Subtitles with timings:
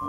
[0.00, 0.06] กับ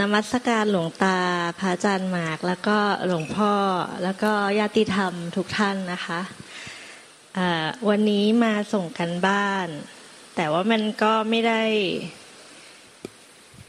[0.00, 1.18] นมัสการหลวงตา
[1.58, 3.54] พระอาจารย์หมาก แล้วก็หลวงพ่อ
[4.02, 6.20] แล้วก็ญาติธรรมทุกท่านนะคะ
[7.88, 9.66] วันนี้มาส่งกันบ้าน
[10.36, 11.62] แต่ว่ามันก็ไม่ได้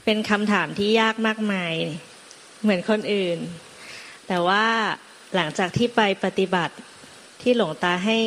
[0.05, 1.73] เป็นคำถามที่ยากมากมาย
[2.61, 3.39] เหมือนคนอื่น
[4.27, 4.65] แต่ว่า
[5.35, 6.75] หลังจากที่ไปปฏิบัติ
[7.41, 8.19] ที่หลวงตาให้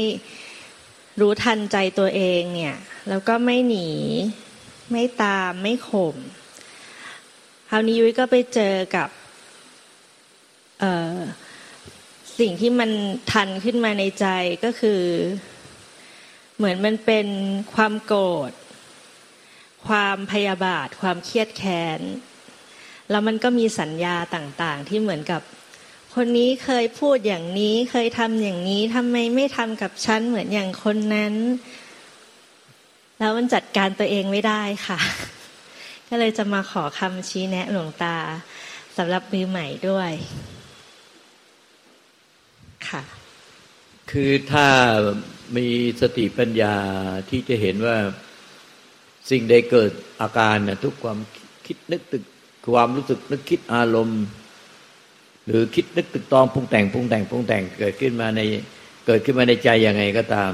[1.21, 2.79] รู้ทันใจตัวเองเนี่ย
[3.09, 3.89] แล้วก็ไม่หนี
[4.93, 6.17] ไม่ตามไม่ข่ม
[7.71, 9.09] คราวนี้ยุ้ยก็ไปเจอกับ
[12.39, 12.91] สิ่งที่มัน
[13.33, 14.27] ทันขึ้นมาในใจ
[14.65, 15.03] ก็คือ
[16.57, 17.27] เหมือนมันเป็น
[17.75, 18.53] ความโกรธ
[19.89, 22.01] ความพยาบาท ความเครียดแค้น
[23.11, 25.43] แล้วมันก็มีสัญญาต่างๆ ที่เหมือนกับ
[26.15, 31.35] คนนี้เคยพูดอย่างนี้เคยทำอย่างนี้ทำไมไม่ทำกับฉันเหมือนอย่างคนนั้น
[33.19, 35.01] แล้วมันจัดการตัวเองไม่ได้ค่ะ
[36.09, 38.17] ก็เลยจะมาขอคำชี้แนะหลวงตา
[38.97, 40.13] สำหรับมือใหม่ด้วย
[42.89, 43.03] ค่ะ
[44.11, 44.69] คือถ้า
[45.57, 45.69] มี
[46.01, 46.77] สติปัญญา
[47.31, 47.97] ที่จะเห็นว่า
[49.31, 49.91] สิ่งใดเกิด
[50.21, 51.19] อาการนะทุกความ
[51.67, 52.25] คิดนึกตึก
[52.75, 54.23] ความรู้สึกนึกคิดอารมณ์
[55.47, 58.41] หรือคิดนึกตึกตองปรุงแต่งปรุงแต่งปรุงแต่งเกิดขึ้นมาใน
[59.07, 60.53] เกิดขึ้นมาในใจยังไงก็ตาม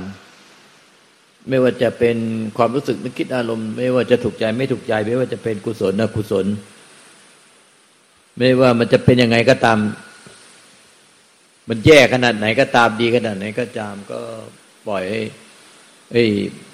[1.49, 2.17] ไม่ว่าจะเป็น
[2.57, 6.47] ความรู้สึกนึกคิดอารมณ์ ไม่ว่าจะถูกใจไม่ถูกใจ ไม่ว่าจะเป็นกุศลอกุศล
[8.39, 9.79] ไม่ว่ามันจะเป็นยังไงก็ตาม
[11.69, 14.21] มันแย่ขนาดไหนก็ตามดีขนาดไหนก็ตามก็
[14.89, 15.05] ปล่อย
[16.13, 16.29] เอ้ย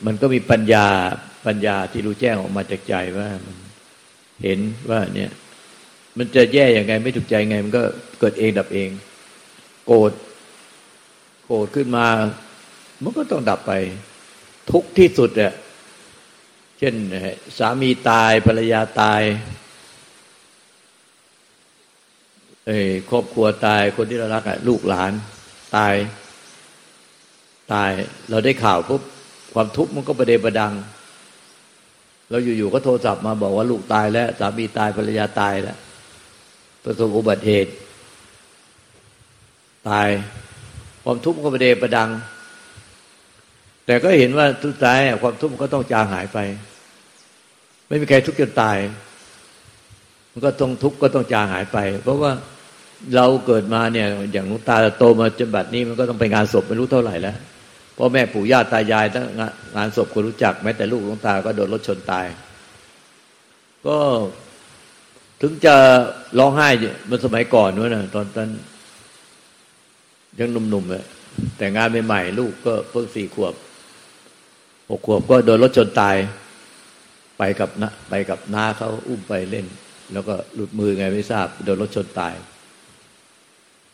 [0.07, 0.87] มันก็มีปัญญา
[1.47, 3.57] ปัญญาที่รู้แจ้งออกมาจากใจว่ามัน
[4.43, 4.59] เห็น
[4.91, 5.31] ว่าเนี่ย
[6.19, 7.83] มันจะแย่ยังไงไม่ถูกใจไง มันก็
[8.21, 8.91] เกิดเองดับเอง
[9.87, 10.13] โกรธ
[11.47, 12.07] โกรธขึ้นมา
[13.03, 13.73] มันก็ต้องดับไป
[14.71, 15.55] ทุกที่สุดเนี่ย
[16.79, 16.95] เช่น
[17.59, 19.23] สามีตายภรรยาตาย
[22.67, 22.79] เอ้
[23.11, 25.13] ครอบครัวตายคนที่เรารักอะลูกหลาน
[25.77, 25.95] ตาย
[27.73, 27.91] ตาย
[28.31, 29.03] เราได้ข่าวปุ๊บ
[29.55, 30.73] ความทุกข์มันก็ประเดประดัง
[32.31, 35.77] เราอยู่ๆก็โทรศัพท์มาบอกว่าลูกตายแล้วสามีตายภรรยาตายแล้ว
[36.85, 37.73] ประสบอุบัติเหตุ
[39.89, 40.09] ตาย
[41.05, 42.11] ความทุกข์ก็ประเดประดัง
[43.87, 46.39] แต่ก็เห็นว่าทุกท้ายความทุกข์ก็ต้องจางหายไป
[47.87, 48.77] ไม่มีใครทุกข์จนตาย
[50.33, 52.33] มันก็ต้องทุกข์ก็ต้องจางหายไป เพราะว่า
[53.17, 57.37] เราเกิดมาเนี่ย อย่างลุงตาโตมาจนบัดนี้มันก็ต้องไปงานศพไม่รู้เท่าไหร่แล้ว
[58.03, 59.27] พ่อแม่ปู่ย่าตายายทั้ง
[59.77, 62.27] งานศพคนรู้จัก แม้แต่ลูกลุงตาก็โดนรถชนตาย
[63.87, 63.99] ก็
[65.41, 65.75] ถึงจะ
[66.39, 66.69] ร้องไห้
[67.07, 68.49] เมื่อสมัยก่อนนู้นนะตอนตอน
[70.39, 71.05] ยังหนุ่มๆเลย
[71.57, 73.55] แต่งานใหม่ๆลูกก็เพิ่งสี่ขวบ
[74.91, 76.17] หกขวบก็โดนรถชนตาย
[77.39, 79.67] ไปกับนะไปกับน้าเขาอุ้มไปเล่น
[80.13, 82.35] แล้วก็หลุดมือไงไม่ทราบ โดนรถชนตาย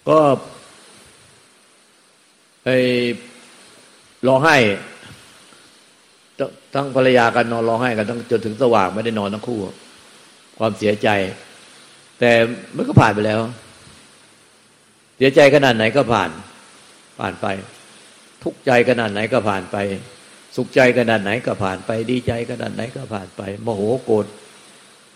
[0.08, 0.18] ก็
[2.64, 2.70] ไอ
[4.28, 4.56] ร้องไห้
[6.74, 9.58] ทั้งภรรยากันนอนร้องไห้กันทั้งจนถึงสว่างไม่ได้นอนทั้งคู่
[10.58, 11.08] ความเสียใจ
[12.20, 12.30] แต่
[12.76, 13.40] มันก็ผ่านไปแล้ว
[15.16, 16.30] เสียใจขนาดไหนก็ผ่าน
[17.20, 17.46] ผ่านไป
[18.42, 19.76] ทุกใจขนาดไหนก็ผ่านไป
[20.56, 24.26] สุขใจขนาดไหนก็ผ่านไป ดีใจขนาดไหนก็ผ่านไปโมโหโกรธ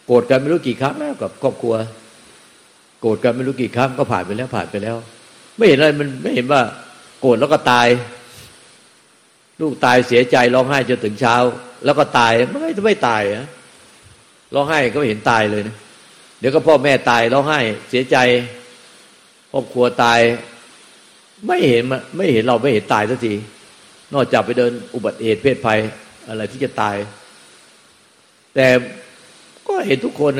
[0.06, 1.74] โกรธกันไม่รู้กี่ครั้งแล้วกับครอบครัว
[3.00, 4.96] โกรธกันไม่รู้กี่ครั้งก็ผ่านไปแล้วผ่านไปแล้ว
[5.56, 6.60] ไม่เห็นอะไรมันไม่เห็นว่า
[7.20, 7.86] โกรธแล้วก็ตาย
[9.60, 11.36] ลูกตายเสียใจร้องไห้จนถึงเช้า
[11.84, 13.46] แล้วก็ตายไม่ไม่ตายอะ
[14.54, 15.76] ร้องไห้ก็ไม่เห็นตายเลยนะ
[16.38, 17.60] เดี๋ยวก็พ่อแม่ตายร้องไห้
[17.90, 18.16] เสียใจ
[19.52, 20.20] ครอบครัวตาย
[21.46, 21.82] ไม่เห็น
[22.16, 23.34] ไม่เห็นเราไม่เห็นตายสักที
[24.14, 25.78] นอกจากไปเดินอุบัติเหตุเพศภัย
[26.28, 26.96] อะไรที่จะตาย
[28.54, 28.66] แต่
[29.66, 30.32] ก็เห็นทุกคน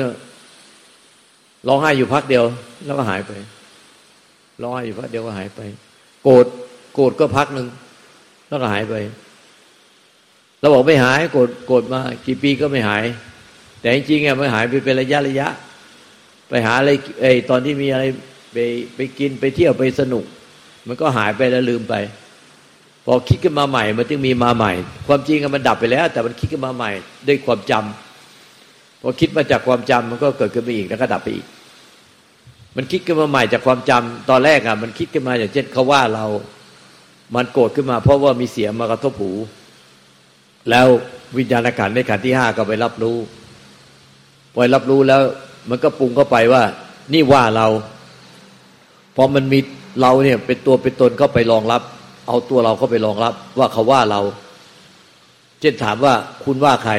[1.67, 2.45] ร้องไห้อยู่พักเดียว
[2.85, 3.31] แล้วก็หายไป
[4.61, 5.59] ร้องไห้อยู่พักเดียวก็หายไป
[6.23, 6.45] โกรธ
[6.95, 7.67] โกรธก็พักหนึ่ง
[8.51, 8.95] แล้วก็หายไป
[10.59, 13.03] เราบอกไม่หายโกรธโกรธมา กี่ปีก็ไม่หาย
[13.79, 15.47] แต่จริงๆอะไม่หายไปเป็นระยะระยะ
[16.49, 18.03] ไปหาอะไรไอ้ตอนที่มีอะไร
[18.53, 18.57] ไป
[18.95, 20.23] ไปกินไปเที่ยวไปสนุก
[20.87, 21.95] มันก็หายไปแล้วลืมไป
[23.05, 24.73] พอคิดขึ้นมาใหม่ มันจึงมีมาใหม่
[25.07, 26.91] ความจริงมันดับไปแล้ว แต่มันคิดขึ้นมาใหม่
[27.27, 31.45] ด้วยความจำพอคิดมาจากความจำมันก็เกิดขึ้นมาอีกแล้วก็ดับไปอีก
[32.75, 36.25] มันคิดขึ้นมาใหม่จากความจำตอนแรกอะ มันคิดขึ้นมาอย่างเช่นเขาว่าเรา
[37.35, 39.31] มันโกรธขึ้นมา เพราะว่ามีเสียงมากระทบหู
[40.69, 40.87] แล้ว
[41.37, 43.17] วิญญาณขันในขันที่ห้าก็ไปรับรู้
[44.53, 45.21] พอรับรู้แล้ว
[45.69, 46.63] มันก็ปรุงเข้าไปว่า
[47.13, 47.67] นี่ว่าเรา
[49.15, 49.59] พอมันมี
[50.01, 51.81] เราเนี่ย เป็นตัวเป็นตนเข้าไปรองรับ
[52.27, 54.21] เอาตัวเราเข้าไปรองรับ ว่าเขาว่าเรา
[55.59, 56.13] เช่นถามว่า
[56.43, 56.93] คุณว่าใคร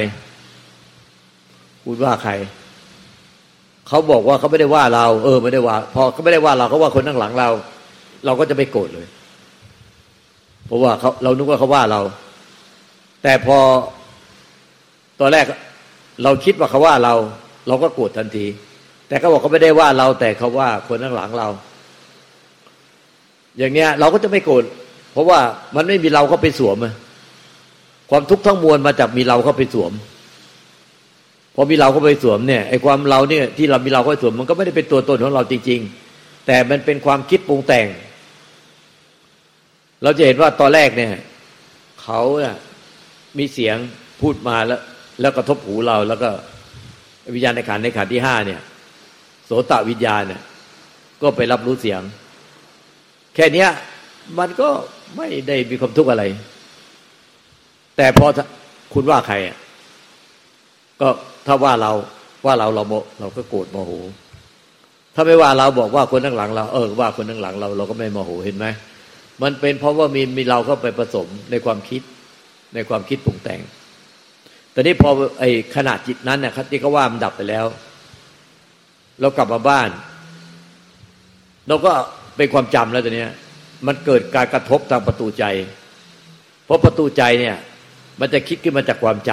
[1.84, 2.32] คุณว่าใคร
[3.88, 7.48] เขาบอกว่าเขาไม่ได้ว่าเรา เออ ไม่ได้ว่า พอเขาไม่ได้ว่าเราเขาว่าคนข้างหลังเรา
[8.24, 9.06] เราก็จะไม่โกรธเลย
[10.72, 12.00] ราะว่าเขาเรานึกว่าเขาว่าเรา
[13.22, 13.58] แต่พอ
[15.20, 15.46] ตอนแรก
[16.22, 17.14] เราคิดว่าเขาว่าเรา
[17.68, 18.46] เราก็โกรธทันที
[19.08, 21.48] แต่เขาบอกเขาไม่ได้ว่าเรา แต่เขาว่าคนข้างหลังเรา
[23.58, 24.64] อย่างเนี้ย เราก็จะไม่โกรธ
[25.12, 25.38] เพราะว่า
[25.76, 26.76] มันไม่มีเราเข้าไปสวม
[28.10, 29.92] ความทุกข์ทั้งมวลมาจากมีเราเข้าไปสวม
[31.54, 35.80] พอมีเราเข้าไปสวมเนี่ยไอ้ความเราเนี่ยที่เรามีเราเข้าไปสวม มันก็ไม่ได้เป็นตัวตนของเราจริง
[36.12, 37.86] ๆ แต่มันเป็นความคิดปรุงแต่ง
[40.02, 41.10] เราจะเห็นว่าตอนแรกเนี่ย
[42.02, 42.56] เขาเนี่ย
[43.38, 43.76] มีเสียง
[44.20, 44.80] พูดมาแล้ว
[45.20, 46.30] แล้วกระทบหูเราแล้วก็
[47.34, 48.60] วิญญาณในขันในขันที่ห้าเนี่ย
[49.44, 50.42] โสตวิญญาณเนี่ย
[51.22, 52.00] ก็ไปรับรู้เสียง
[53.34, 53.68] แค่เนี้ย
[54.38, 54.68] มันก็
[55.16, 56.24] ไม่ได้มีความทุกข์อะไร
[57.96, 58.26] แต่พอ
[58.94, 59.56] คุณว่าใครอะ
[61.00, 61.08] ก็
[61.46, 61.92] ถ้าว่าเรา
[62.46, 63.92] ว่าเราเราโมเราก็โกรธโมโห
[65.14, 68.66] ถ้าไม่ว่าเราบอกว่าคนข้างหลังเราเออว่าคนข้างหลังเราเราก็ไม่โมโหเห็นไหม
[69.42, 72.02] มันเป็นเพราะว่ามีมีเราเข้าไปผสมในความคิด
[72.74, 73.60] ในความคิดปรุงแต่ง
[74.72, 75.10] แต่นี้พอ
[75.40, 77.66] ไอ้ขนาดจิตนั้นเนี่ยที่เขาว่ามันดับไปแล้ว
[79.20, 79.88] เรากลับมาบ้าน
[81.68, 81.92] เราก็
[82.36, 83.26] เป็นความจำแล้วตอนนี้
[83.86, 85.44] มันเกิดการกระทบทางประตูใจ
[86.64, 87.56] เพราะประตูใจเนี่ย
[88.20, 89.30] มันจะคิดขึ้นมาจากความจ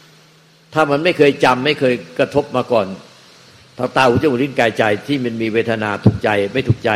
[0.00, 2.86] ำถ้ามันไม่เคยจำไม่เคยกระทบมาก่อน
[3.78, 6.90] ทางตาหูจมูกลิ้นกายใจที่มันมีเวทนาถูกใจ ไม่ถูกใจ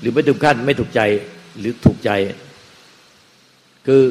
[0.00, 1.00] หรือไม่ถูกขั้นไม่ถูกใจ
[1.58, 2.10] หรือถูกใจ
[3.86, 4.02] คือ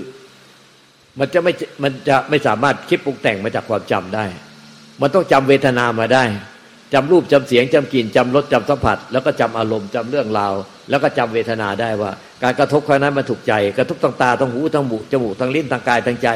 [1.19, 1.53] มันจะไม่
[1.83, 4.25] มันจะไม่สามารถคิดปรุงแต่งมาจากความจำได้
[5.01, 6.23] มันต้องจำเวทนามาได้
[6.93, 10.53] จำรูปจำเสียงจำกลิ่นจำรสจำสัมผัส แล้วก็จำอารมณ์จำเรื่องราว
[10.89, 12.11] แล้วก็จำเวทนาได้ว่า
[12.43, 16.29] การกระทบครั้งนั้นมันถูกใจ กระทบทางตาทางหูทางหมูจมูกทางลิ้นทางกายทางใจ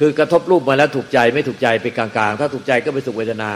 [0.00, 3.50] คือกระทบรูปมาแล้วถูกใจไม่ถูกใจเป็นกลางๆ ถ้าถูกใจก็เป็นสุขเวทนา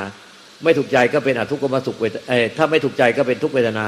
[0.64, 2.17] ไม่ถูกใจก็เป็นอทุกขมสุขเวท
[2.56, 3.87] ถ้าไม่ถูกใจก็เป็นทุกเวทนา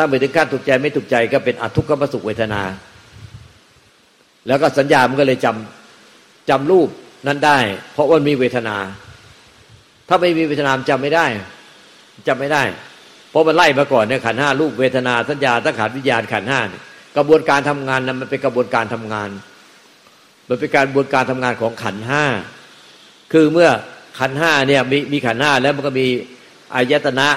[0.00, 2.62] ถ้าไม่ถึงขั้นถูกใจไม่ถูกใจก็เป็นอทุกขมสุขเวทนา
[4.48, 6.88] แล้วก็สัญญามันก็เลยจำจำรูป
[7.26, 7.58] นั้นได้
[7.92, 8.76] เพราะว่ามีเวทนา
[10.08, 11.26] ถ้าไม่มีเวทนามจำไม่ได้
[12.26, 12.62] จำไม่ได้
[13.30, 16.60] เพราะมันไล่มาก่อนเนี่ยขันห้ารูปเวทนาสัญญาตั้งขันวิญญาณขันห้า
[17.16, 19.28] กระบวนการทำงานนั้นมันเป็นกระบวนการทำงาน
[20.48, 22.24] มันเป็นการบวนการทำงานของขันห้า
[23.32, 23.70] คือเมื่อ
[24.18, 26.06] ขันห้าเนี่ยมีมีขันห้าแล้วมันก็มี
[26.74, 27.28] อายตนะ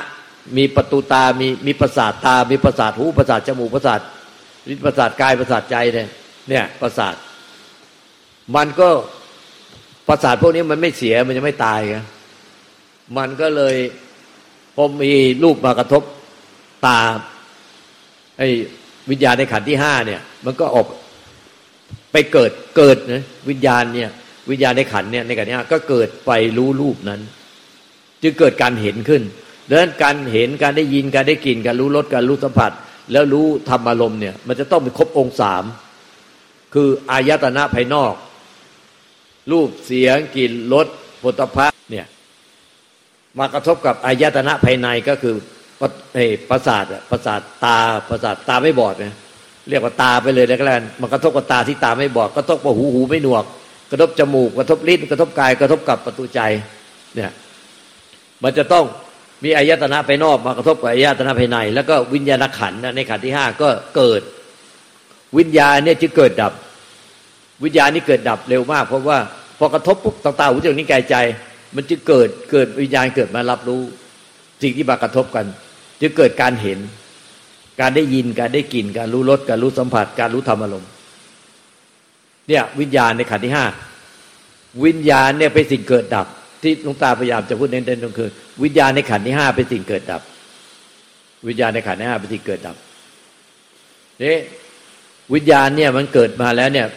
[0.57, 3.99] มีประตูตา มีมีประสาทตา มีประสาทหู ประสาทจมูก ประสาท
[4.67, 6.07] ลิ้นประสาทกาย ประสาทใจเนี่ย
[6.49, 7.15] เนี่ยประสาท
[8.55, 8.89] มันก็
[10.07, 11.97] ประสาทพวกนี้มันไม่เสีย มันจะไม่ตายไง
[13.17, 13.75] มันก็เลย
[14.75, 15.11] พอมี
[15.43, 16.03] รูปมากระทบ
[16.85, 16.99] ตา
[18.37, 18.47] ไอ้
[19.09, 20.87] วิญญาณในขันที่ห้าเนี่ย มันก็ออก
[22.11, 24.09] ไปเกิดเกิดนะวิญญาณเนี่ย
[24.51, 27.21] วิญญาณในขันเนี่ยในขันนี้ก็เกิดไปรู้รูปนั้น
[28.23, 29.21] จึงเกิดการเห็นขึ้น
[29.67, 32.71] ดังนั้นการเห็นการได้ยินการได้กลิ่นการรู้รสการรู้สัมผัส
[33.11, 35.63] แล้วรู้ธรรมอารมณ์เนี่ยมันจะต้องเป็นครบองค์สาม
[36.73, 38.13] คืออายตนะภายนอก
[39.51, 40.87] รูปเสียงกลิ่นรส
[41.23, 42.05] ผลิภัณฑ์เนี่ย
[43.39, 45.35] มากระทบกับอายตนะภายในก็คือ
[46.49, 47.77] ประสาทประสาทตา
[48.09, 49.15] ประสาทตาไม่บอดเนี่ย
[49.69, 53.45] เรียกว่าตาไปเลยแล้วกันมันกระทบกับตาที่ตาไม่บอดกระทบกับหูหูไม่หนวก
[53.91, 56.41] กระทบจมูกกระทบลิ้นกระทบกายกระทบกับประตูใจ
[57.15, 57.31] เนี่ย
[58.43, 58.85] มันจะต้อง
[59.43, 64.21] มีอายตนะภายนอกมากระทบกับอายตนะภายใน แล้วก็วิญญาณขันในขันที่ห้าก็เกิด
[65.37, 66.53] วิญญาณเนี่ยจะเกิดดับ
[67.63, 69.19] วิญญาณนี่เกิดดับเร็วมาก เพราะว่า
[69.59, 71.15] พอกระทบปุ๊บตาตาหูจมูกนิ้วกายใจ
[71.75, 73.81] มันจะเกิดเกิดวิญญาณเกิดมารับรู้
[74.61, 75.45] สิ่งที่มากระทบกัน
[76.01, 76.79] จะเกิดการเห็น
[77.81, 80.89] การได้ยินการได้กลิ่นการรู้รสการรู้สัมผัส การรู้ธรรมอารมณ์
[82.47, 83.65] เนี่ยวิญญาณในขันที่ห้า
[84.83, 86.27] วิญญาณเนี่ยเป็นสิ่งเกิดดับ
[86.63, 88.29] ที่ลวงตาพยายามจะพูดเน้นๆตรงคือ
[88.63, 90.21] วิญญาณในขันที่ห้าเป็นสิ่งเกิดดับ
[91.47, 92.75] วิญญาณในขันที่ห้าเป็นสิ่งเกิดดับ
[94.23, 94.37] นี่
[95.33, 96.87] วิญญาณเนี่ยมันเกิดมาแล้วเนี่ย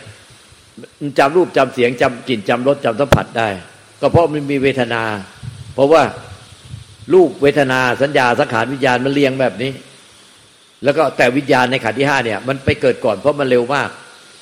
[1.18, 3.48] จำรูปจำเสียงจำกลิ่นจำรสจำสัมผัสได้
[4.00, 5.02] ก็เพราะมันมีเวทนา
[5.74, 6.02] เพราะว่า
[7.14, 9.72] รูปเวทนาสัญญาสังขารวิญญาณมันเรียงแบบนี้
[10.84, 13.88] แล้วก็แต่วิญญาณในขันที่ห้าเนี่ยมันไปเกิดก่อนเพราะมันเร็วมาก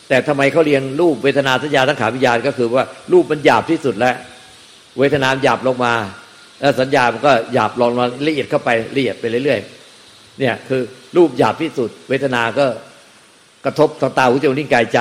[0.09, 4.17] แต่ทำไมเขาเรียงรูปเวทนาสัญญาทั้งขารวิญญาณก็คือว่ารูปมันหยาบที่สุดแล้ว
[4.99, 5.95] เวทนาหยาบลงมา
[6.61, 10.83] แล้วสัญญามันก็หยาบลงมาละเอียดเข้าไปละเอียดไปเรื่อยๆเนี่ยคือ
[11.17, 12.67] รูปหยาบที่สุด เวทนาก็
[13.65, 15.01] กระทบทางตาหูจมูกนิ้วกายใจ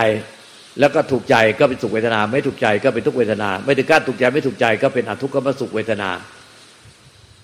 [0.79, 6.09] แล้วก็ถูกใจก็เป็นสุขเวทนา ไม่ถูกใจก็เป็นทุกเวทนา ไม่ถึงก้าถูกใจไม่ถูกใจก็เป็นอทุกขมสุขเวทนา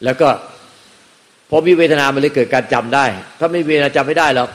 [0.04, 0.30] แล้วก็
[1.50, 3.06] พอมีเวทนามันเลยเกิดการจำได้
[3.40, 4.50] ถ้าไม่มีเวทนาจำไม่ได้หรอก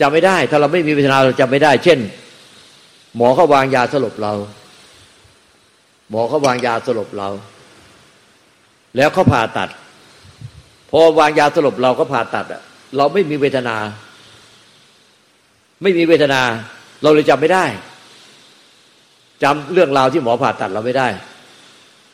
[0.00, 1.98] จำไม่ได้ ถ้าเราไม่มีเวทนาเราจำไม่ได้ เช่น
[3.16, 4.32] หมอเขาวางยาสลบเรา
[6.10, 7.28] หมอเขาวางยาสลบเรา
[8.96, 9.68] แล้วเขาผ่าตัด
[10.90, 12.62] พอวางยาสลบเราก็ผ่าตัดอะ
[12.96, 13.76] เราไม่มีเวทนา
[15.82, 16.42] ไม่มีเวทนา
[17.02, 17.64] เราเลยจำไม่ได้
[19.42, 21.08] จำเรื่องราวที่หมอผ่าตัดเราไม่ได้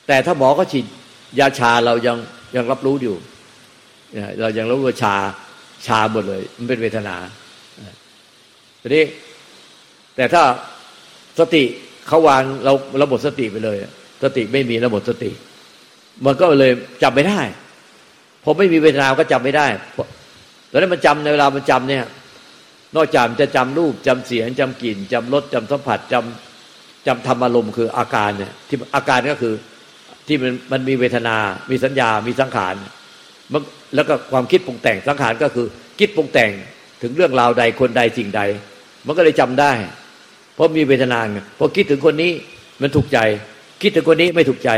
[0.06, 0.86] แต่ถ้าหมอก็ฉีด
[1.38, 2.16] ยาชาเรายัง
[2.56, 3.16] ยังรับรู้อยู่
[4.40, 5.14] เรายังรู้ว่าชา
[5.86, 7.16] ชาหมดเลย มันเป็นเวทนา
[8.80, 9.04] ทีนี้
[10.16, 10.42] แต่ถ้า
[11.38, 11.64] สติ
[12.08, 13.76] เขาวางเราเราหมดสติไปเลย
[14.22, 15.30] สติไม่มีเราหมดสติ
[16.26, 17.40] มันก็เลยจำไม่ได้
[18.44, 19.66] พอไม่มีเวทนาก็จำไม่ได้
[20.68, 22.04] แล้วนั้นมันจำในเวลามันจำเนี่ย
[22.96, 29.54] นอกจากจะจำรูปจำเสียงจำกลิ่นจำรสจำสัมผัสจำจำธรรมอารมณ์คืออาการเนี่ย ที่อาการก็คือ
[30.26, 31.36] ที่มันมันมีเวทนา
[31.70, 32.74] มีสัญญา มีสังขาร
[33.52, 33.62] มัน
[33.94, 35.66] แล้วก็ความคิดปรุงแต่งสังขารก็คือ
[35.98, 36.50] คิดปรุงแต่ง
[37.02, 38.40] ถึงเรื่องราวใดคนใดสิ่งใด
[39.06, 39.72] มันก็เลยจำได้
[40.54, 41.20] เพราะมีเวทนา
[41.58, 42.32] พอคิดถึงคนนี้
[42.82, 43.18] มันถูกใจ
[43.82, 44.70] คิดถึงคนนี้ไม่ถูกใจ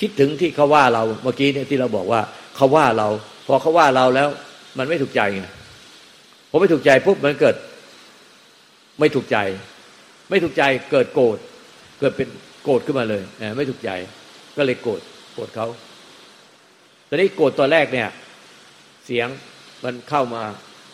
[0.00, 2.20] คิดถึงที่เขาว่าเราเมื่อกี้เนี่ยที่เราบอกว่า
[2.56, 3.08] เขาว่าเรา
[3.46, 4.28] พอเขาว่าเราแล้ว
[4.78, 5.42] มันไม่ถูกใจไง
[6.50, 7.56] พอไม่ถูกใจปุ๊บมันเกิด
[9.00, 9.38] ไม่ถูกใจ
[10.30, 11.36] ไม่ถูกใจเกิดโกรธ
[12.00, 12.28] เกิดเป็น
[12.64, 13.22] โกรธขึ้นมาเลย
[13.56, 13.90] ไม่ถูกใจ
[14.56, 15.00] ก็เลยโกรธ
[15.34, 15.66] โกรธเขา
[17.08, 18.08] ตอนนี้โกรธตัวแรกเนี่ย
[19.06, 19.28] เสียง
[19.84, 20.42] มันเข้ามา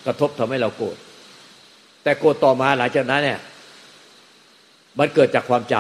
[0.07, 0.97] กระทบทำให้เราโกรธ
[2.03, 3.39] แต่โกรธต่อมาหลังจากนั้นเนี่ย
[4.99, 5.75] มันเกิดจากความจ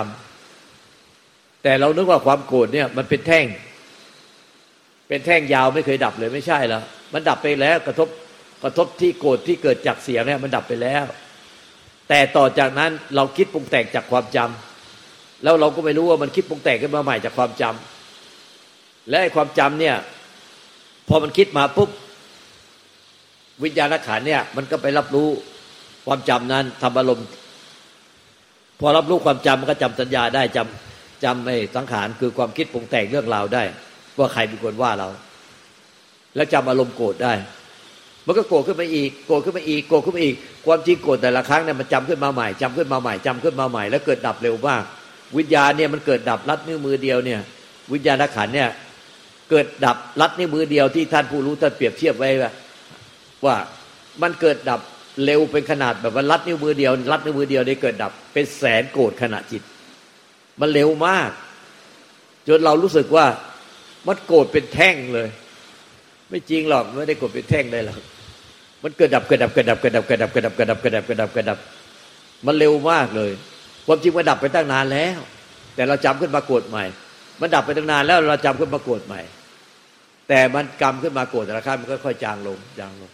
[0.78, 3.46] ำแต่เรานึกว่าความโกรธเนี่ย มันเป็นแท่ง
[5.08, 6.82] เป็นแท่งยาวไม่เคยดับเลยไม่ใช่แล้ว
[7.12, 8.08] มันดับไปแล้วกระทบ
[8.62, 11.04] กระทบที่โกรธที่เกิดจากเสียงเนี่ยมันดับไปแล้ว
[12.08, 19.96] แต่ต่อจากนั้นเราคิดปรุงแต่งจากความจำแล้วเราก็ไม่รู้ว่ามันคิดปรุงแต่งขึ้นมาใหม่จากความจำและความจำเนี่ย
[21.08, 21.90] พอมันคิดมาปุ๊บ
[23.64, 25.28] วิญญาณขันเนี่ย มันก็ไปรับรู้
[26.06, 27.26] ความจำนั้นทำอารมณ์
[28.80, 33.62] พอรับรู้ความจำมันก็จำสัญญาได้จำจำไอ้สังขารคือความคิดปรุงแต่งเรื่องราวได้
[34.18, 35.09] ว่าใครเป็นคนว่าเรา
[36.35, 37.33] แล้วจำอารมณ์โกรธได้
[38.26, 44.83] มันก็โกรธขึ้นมาอีกโกรธขึ้นมาอีกโกรธขึ้นมาอีก ความจริงโกรธแต่ละครั้งเนี่ยมันจำขึ้นมาใหม่จำขึ้นมาใหม่จำขึ้นมาใหม่ แล้วเกิดดับเร็วมาก
[45.37, 47.40] วิญญาณเนี่ยมันเกิดดับรัดนิ้วมือเดียวเนี่ย
[47.92, 48.71] วิญญาณขันเนี่ย
[49.50, 52.52] เกิดดับรัดนิ้วมือเดียวที่ท่านผู้รู้ท่านเปรียบเทียบไว้ว่า
[53.45, 53.56] ว่า
[54.23, 54.80] มันเกิดดับ
[55.25, 59.62] เร็วเป็นขนาดแบบว่ารัดนิ้วมือเดียว รัดนิ้วมือเดียวได้เกิดดับ เป็นแสนโกรธขณะจิต
[60.61, 61.30] มันเร็วมาก
[62.49, 63.26] จนเรารู้สึกว่า
[64.06, 65.28] มันโกรธเป็นแท่งเลย
[66.30, 68.00] ไม่จริงหรอกไม่ได้โกรธเป็นแท่งได้หรอก
[68.82, 71.58] มันเกิดดับเกิดดับเกิดดับเกิดดับเกิดดับเกิดดับเกิดดับเกิดดับเกิดดับเกิดดับ
[72.46, 73.32] มันเร็วมากเลย
[73.87, 75.18] ความจริงมันดับไปตั้งนานแล้ว
[75.75, 76.85] แต่เราจำขึ้นมาโกรธใหม่
[77.40, 79.20] มันดับไปตั้งนานแล้วเราจำขึ้นมาโกรธใหม่
[80.28, 83.11] แต่มันกรรมขึ้นมาโกรธแต่ละครั้งมันก็ค่อยจางลงจางลง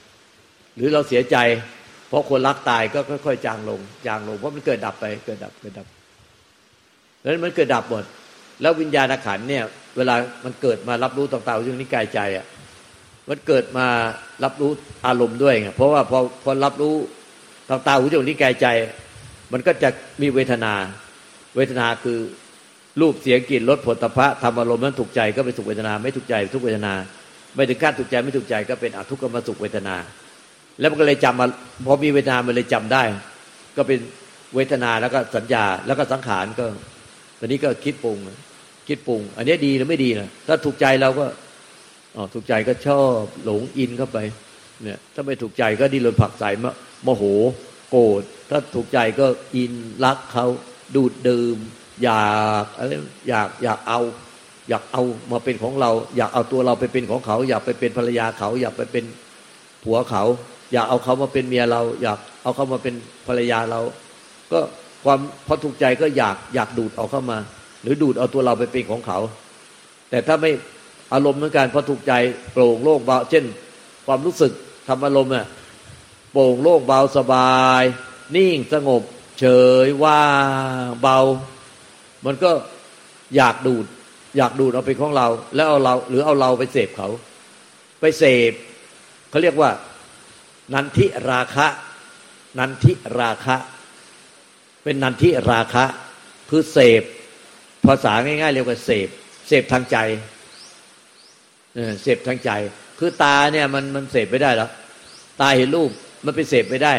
[0.77, 1.37] หรือเราเสียใจ
[2.13, 5.87] เพราะคนรักตายก็ค่อยๆจางลง จางลง เพราะมันเกิดดับไป เกิดดับ เกิดดับ
[7.21, 8.05] แล้วมันเกิดดับหมด
[8.61, 9.65] แล้ววิญญาณขันเนี่ย
[9.97, 10.15] เวลา
[10.45, 12.47] มันเกิดมารับรู้ต่างๆเรื่องนี้กายใจอะ
[13.29, 13.87] มันเกิดมา
[14.45, 14.71] รับรู้
[15.07, 16.95] อารมณ์ด้วยไง เพราะว่าพอพอรับรู้
[17.71, 18.67] ต่างๆหูจมูกนิ้กายใจ
[19.53, 19.89] มันก็จะ
[20.23, 20.75] มีเวทนา
[21.57, 22.19] เวทนาคือ
[23.01, 26.95] รูปเสียงกลิ่นรสผลตภะธรรมอารมณ์นั้นถูกใจก็เป็นสุขเวทนา ไม่ถูกใจทุกเวทนา
[27.55, 29.97] ไม่ถึงขั้นถูกใจไม่ถูกใจก็เป็นอทุกขมสุขเวทนา
[30.81, 31.47] แล้วมันก็เลยจำมา
[31.87, 33.03] พอมีเวทนามันเลยจำได้
[33.77, 33.99] ก็เป็น
[34.55, 36.67] เวทนาแล้วก็สัญญาแล้วก็สังขารก็
[37.39, 38.19] ตอนนี้ก็คิดปรุง
[38.89, 41.27] คิดปรุง อันนี้ดีหรือไม่ดีนะถ้าถูกใจเราก็
[42.17, 44.19] อ๋อถูกใจก็ชอบหลงอินเข้าไป
[44.83, 46.51] เนี่ยถ้าไม่ถูกใจก็ดิ้นรนผักใส่
[47.05, 47.25] โมโห
[47.91, 49.27] โกรธถ้าถูกใจก็
[49.57, 49.73] อิน
[50.05, 50.47] รักเขา
[50.95, 51.57] ดูดดื่ม
[52.03, 52.25] อยา
[52.63, 52.91] กอะไร
[53.29, 54.01] อยากอยากเอา
[54.69, 55.03] อยากเอา
[55.33, 59.05] มาเป็นของเรา อยากเอาตัวเราไปเป็นของเขา อยากไปเป็นภรรยาเขา อยากไปเป็น
[59.85, 60.25] ผัวเขา
[60.73, 62.95] อยากเอาเขามาเป็นเมียเรา อยากเอาเขามาเป็น
[63.27, 63.81] ภรรยาเรา
[64.53, 64.61] ก็
[65.05, 67.39] ความพอถูกใจก็อยากอยากดูดเอาเข้ามา
[67.83, 69.19] หรือดูดเอาตัวเราไปเป็นของเขา
[70.11, 70.51] แต่ถ้าไม่
[71.13, 72.13] อารมณ์เหมือนกันพอถูกใจ
[72.53, 73.45] โปร่งโล่งเบา เช่น
[74.07, 74.53] ความรู้สึก
[74.89, 75.47] ทำอารมณ์อะ
[76.33, 77.83] โปร่งโล่งเบาสบาย
[78.37, 79.03] นิ่งสงบ
[79.41, 79.47] เฉ
[79.85, 80.25] ยว่า
[80.85, 81.19] งเบา
[82.27, 82.51] มันก็
[83.37, 83.87] อยากดูด
[84.37, 87.09] อยากดูดเอาเป็นของเรา แล้วเอาเราหรือเอาเราไปเสพเขา
[88.01, 88.53] ไปเสพ
[89.31, 89.71] เขาเรียกว่า
[90.75, 91.67] นันทิราคะ
[92.59, 93.57] นันทิราคะ
[94.83, 95.85] เป็นนันทิราคะ
[96.51, 97.03] คือเสพ
[97.87, 99.09] ภาษาง่ายๆเรียกว่าเสพ
[99.49, 99.97] เสพทางใจ
[102.03, 102.51] เสพทางใจ
[102.99, 104.71] คือตาเนี่ยมันมันเสพไม่ได้แล้ว
[105.41, 105.91] ตาเห็นรูป
[106.25, 106.95] มันไปเสพไม่ได้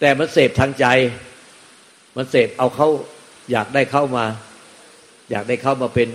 [0.00, 0.86] แต่มันเสพทางใจ
[2.16, 2.88] มันเสพเอาเขา
[3.50, 4.24] อยากได้เข้ามา
[5.30, 6.08] อยากได้เข้ามาเป็น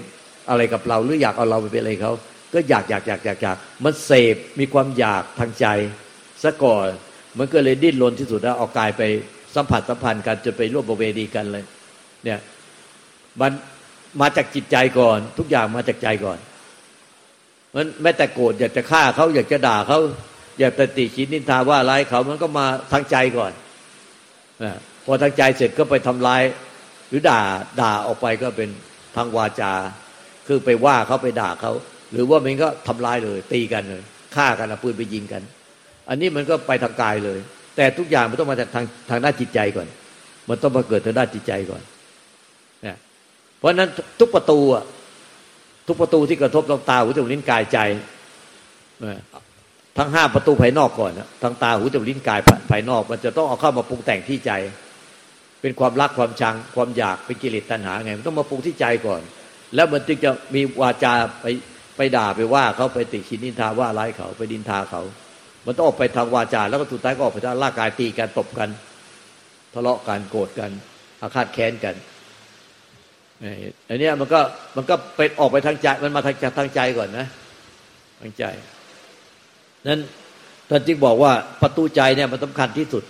[0.50, 2.14] อะไรกับเรา หรืออยากเอาเราไปเป็นอะไรเขา
[2.54, 5.68] ก็อยากอยากอยากอยากอยากมันเสพมีความอยากทางใจ
[6.44, 6.88] ซะก่อน
[7.38, 9.02] มันก็เลยดิ้นรนที่สุดแล้วเอากายไป
[9.56, 11.64] สัมผัสสัมพันธ์กันจนไปร่วมประเวณีกันเลย
[12.24, 12.40] เนี่ย
[13.42, 13.52] มัน
[14.22, 16.38] มาจากจิตใจก่อน ทุกอย่างมาจากใจก่อน
[17.76, 20.00] มันแม้แต่โกรธอยากจะฆ่าเขาอยากจะด่าเขา
[20.60, 23.52] อยากจะติชินนินทาว่าร้ายเขามันก็มาทางใจก่อน
[24.62, 24.64] อ
[25.06, 26.42] พอทางใจเสร็จก็ไปทำลาย
[27.10, 27.42] หรือด่า
[27.82, 28.70] ด่าออกไปก็เป็น
[29.16, 29.74] ทางวาจา
[30.48, 31.72] คือไปว่าเขาไปด่าเขา
[32.12, 34.04] หรือว่ามันก็ทำลายเลย ตีกันเลย
[34.36, 35.42] ฆ่ากันเอาปืนไปยิงกัน
[36.10, 37.40] อันนี้มันก็ไปทางกายเลย
[37.76, 39.88] แต่ทุกอย่างมันต้องมาจากทางทางด้านจิตใจก่อน
[40.50, 41.82] มันต้องมาเกิดทางด้านจิตใจก่อน
[42.84, 42.98] เนี่ย
[43.58, 43.90] เพราะฉะนั้น
[44.20, 44.84] ทุกประตูอะ
[45.88, 47.80] ทุกประตูที่กระทบตางตาหูจมูกลิ้นกายใจ
[49.98, 52.40] ทั้งห้าประตูภายนอกก่อนนะทางตาหูจมูกลิ้นกาย
[52.72, 54.52] ภายนอก มันจะต้องเอาเข้ามาปรุงแต่งที่ใจ
[55.62, 59.22] เป็นความรักความชัง ความอยากเป็นกิเลสตัณหาไงมันต้องมาปรุงที่ใจก่อน
[59.76, 61.46] แล้วมันจึงจะมีวาจาไป
[61.98, 65.02] ไปด่าไปว่าเขาไปติชินนินทาว่าร้ายเขาไปดินทาเขา
[65.66, 68.70] มันต้องออกไปทางวาจา แล้วก็สุดท้ายก็ออกไปทางร่างกายตีกันตบกัน
[69.74, 70.72] ทะเลาะกันโกรธกัน
[71.22, 71.96] อาฆาตแค้นกัน
[73.88, 74.40] อันนี้มันก็
[74.76, 77.28] มันก็เป็นออกไปทางใจมันมาทางทางใจก่อนนะ
[78.22, 78.44] ทางใจ
[79.88, 80.02] นั้น
[80.70, 83.04] ท่านจึงบอกว่าประตูใจเนี่ยมันสำคัญที่สุด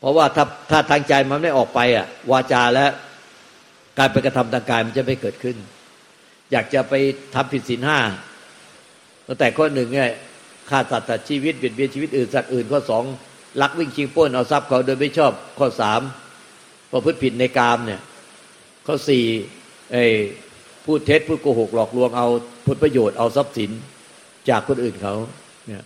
[0.00, 2.86] เพราะว่าถ้าถ้าทางใจมันไม่ออกไปอะ วาจาและ
[3.98, 5.56] การไปกระทำทางกายมันจะไม่เกิดขึ้น
[6.52, 6.94] อยากจะไป
[7.34, 7.98] ทำผิดศีลห้า
[9.26, 10.08] ตั้งแต่ข้อหนึ่งเนี่ย
[10.70, 13.04] ฆ่าสัตว์ตัดชีวิตเบียดเบียนชีวิตอื่นสัตว์อื่นข้อสอง
[13.60, 16.00] ลักวิ่งชิงป้นเอาทรัพย์เขาโดยไม่ชอบข้อสาม
[16.92, 18.00] ประพฤติผิดในกามเนี่ย
[18.86, 19.24] ข้อสี่
[19.92, 20.04] ไอ้
[20.84, 22.26] พูดเท็จพูดโกหกหลอกลวงเอา
[22.66, 23.70] ผลประโยชน์เอาทรัพย์สิน
[24.48, 25.14] จากคนอื่นเขา
[25.66, 25.82] เนี่ย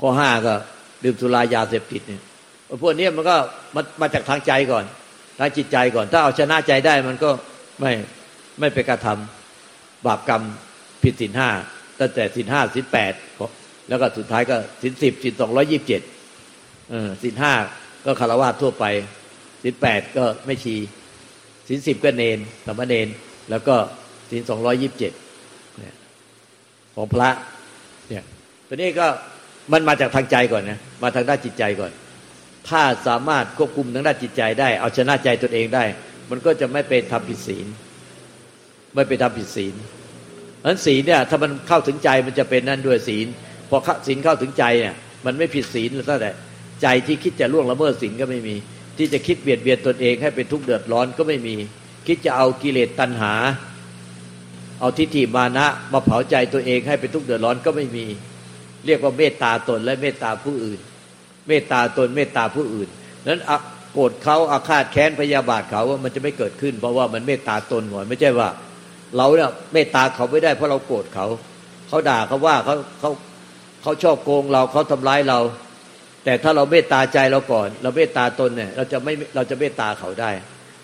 [0.00, 0.54] ข้อห้าก็
[1.04, 2.22] ดื่มสุรายาเสพติดเนี่ย
[2.82, 3.36] พวกนี้มันก็
[3.74, 4.84] มันมาจากทางใจก่อน
[5.38, 7.30] ทางจิตใจก่อน ถ้าเอาชนะใจได้มันก็
[7.80, 7.92] ไม่
[8.60, 10.42] ไม่ไปกระทำบาปกรรม
[11.02, 11.50] ผิดสินห้า
[12.00, 13.12] ตั้งแต่สินห้าสินแปด
[13.88, 16.02] แล้วก็สุดท้ายก็สินสิบสินสองร้อยยี่สิบเจ็ด
[17.22, 17.52] สินห้า
[18.04, 18.84] ก็คารวะทั่วไป
[19.62, 20.76] สินแปดก็ไม่ชี
[21.68, 23.08] สินสิบก็เนนสมเณร
[23.50, 23.76] แล้วก็
[24.30, 25.12] สินสองร้อยยิบเจ็ด
[26.94, 27.30] ของพระ
[28.08, 28.24] เนี่ย
[28.68, 29.06] ตัวนี้ก็
[29.72, 31.92] มันมาจากทางใจก่อนนะมาทางด้านจิตใจก่อน
[32.68, 35.84] ถ้าสามารถควบคุมทางด้านจิตใจได้ เอาชนะใจตนเองได้
[36.30, 37.66] มันก็จะไม่ไปทำผิดศีล
[38.94, 39.74] ไม่ไปทำผิดศีล
[40.64, 43.26] นั้นศีลเนี่ย ถ้ามันเข้าถึงใจมันจะเป็นนั่นด้วยศีล
[43.70, 44.94] พอศีลเข้าถึงใจเนี่ย
[45.26, 46.30] มันไม่ผิดศีลแล้วแต่
[46.82, 48.54] ใจที่คิดจะล่วงละเมิดศีลก็ไม่มี
[48.98, 51.54] ที่จะคิดเบียดเบียนตนเองให้เป็นทุกข์เดือดร้อนก็ไม่มี
[52.06, 53.34] คิดจะเอากิเลสตัณหา
[54.80, 58.06] เอาทิฏฐิมานะมาเผาใจตัวเองให้เป็นทุกข์เดือดร้อนก็ไม่มี
[58.86, 60.80] เรียกว่าเมตตาตนและเมตตาผู้อื่น
[61.48, 62.88] เมตตาตนเมตตาผู้อื่น
[63.26, 63.40] นั้น
[63.92, 68.48] โกรธเขาอาฆาตแค้นพยาบาทเขาว่ามันจะไม่เกิดขึ้น เพราะว่ามันเมตตาตนหน่อยไม่ใช่ว่า
[69.16, 71.26] เราเนี่ยเมตตาเขาไม่ได้เพราะเราโกรธเขา
[71.88, 73.10] เขาด่าเขาว่าเขาเขา
[73.84, 75.40] เขาชอบโกงเราเขาทำร้ายเรา
[76.24, 80.30] แต่ถ้าเราเมตตาใจเราก่อน เราเมตตาตนเนี่ยเราจะไม่เราจะเมตตาเขาได้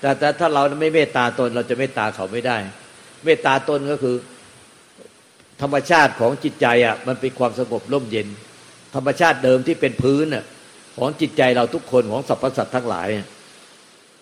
[0.01, 2.57] แต่แต่ถ้าเราไม่เมตตาตน เราจะเมตตาเขาไม่ได้
[3.25, 4.17] เมตตาตนก็คือ
[5.63, 8.29] ธรรมชาติของจิตใจอะมันเป็นความสงบร่มเย็น
[8.95, 10.45] ธรรมชาติเดิมที่เป็นพื้นอะ
[10.97, 13.09] ของจิตใจเราทุกคนของสรรพสัตว์ทั้งหลาย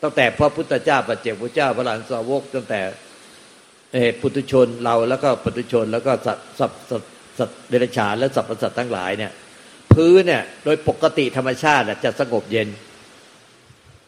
[0.02, 2.80] ตั้งแต่พระพุทธเจ้าปัจเจกพุทธเจ้าพระหลานสาวกตั้งแต่
[4.20, 6.66] ปุถุชนเราแล้วก็ปุถุชนแล้วก็สัตว์สั
[7.00, 9.33] ตว์ สัตว์เดรัจฉานและสรรพสัตว์ทั้งหลายเนี่ย
[9.92, 12.68] พื้นเนี่ย โดยปกติธรรมชาติจะสงบเย็น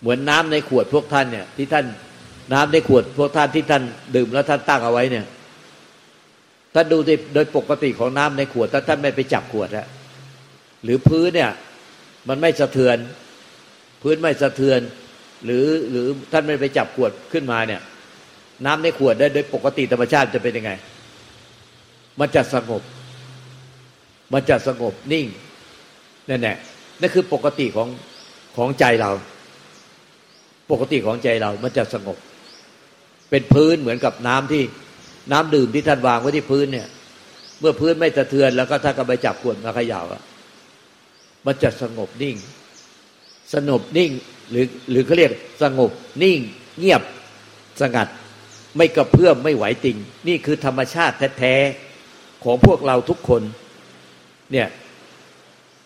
[0.01, 1.87] เหมือนน้ำในขวดพวกท่านเนี่ย ที่ท่าน
[2.55, 3.83] น้ำในขวดพวกท่านที่ท่าน
[4.16, 5.27] ดื่มแล้วท่านตั้งเอาไว้เนี่ย
[6.75, 6.99] ท่านดู
[7.35, 9.87] โดยปกติของน้ำในขวดถ้าท่านไม่ไปจับขวดอะ
[10.85, 11.51] หรือพื้นเนี่ย
[12.29, 12.97] มันไม่สะเทือน
[14.03, 14.81] พื้นไม่สะเทือน
[15.45, 17.81] หรือหรือท่านไม่ไปจับขวดขึ้นมาเนี่ย
[18.66, 20.73] น้ำในขวดได้โดยปกติธรรมชาติจะเป็นยังไง
[22.21, 22.83] มันจะสงบ
[24.33, 25.27] มันจะสงบนิ่ง
[26.29, 26.57] นั่นแหละ
[27.01, 27.88] นั่นคือปกติของ
[28.57, 29.11] ของใจเรา
[30.71, 32.19] ปกติของใจเรา มันจะสงบ
[33.31, 34.62] เป็นพื้นเหมือนกับน้ำที่
[35.33, 36.88] น้ำดื่มที่ท่านวางไว้ที่พื้นเนี่ย
[37.61, 40.23] เมื่อพื้นไม่สะเทือนแล้วก็ถ้าก็ไปจับขวดมาขย่าอะ
[41.47, 42.37] มันจะสงบนิ่ง
[43.55, 44.11] สงบนิ่ง
[44.51, 45.90] หรือหรือเขาเรียกสงบ
[46.23, 46.38] นิ่ง
[46.79, 47.03] เงียบ
[47.81, 48.09] สงัด
[48.77, 49.97] ไม่กระเพื่อมไม่ไหวติง
[50.29, 53.43] นี่คือธรรมชาติแท้ๆของพวกเราทุกคน
[54.52, 54.68] เนี่ย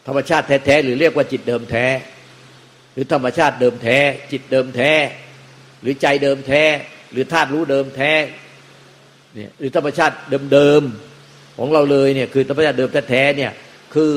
[0.06, 1.86] ธรรมชาติแท้ๆหรือเรียกว่าจิตเดิมแท้
[2.92, 3.98] หรือธรรมชาติเดิมแท้
[4.32, 4.92] จิตเดิมแท้
[5.82, 6.62] หรือใจเดิมแท้
[7.12, 8.12] หรือธาตุรู้เดิมแท้
[9.34, 10.14] เนี่ยหรือธรรมชาติ
[10.52, 13.52] เดิมๆของเราเลยเนี่ยคือธรรมชาติเดิมแท้ๆเนี่ย
[13.94, 14.10] คือ